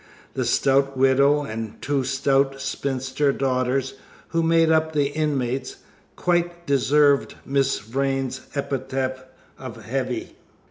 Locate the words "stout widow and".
0.45-1.79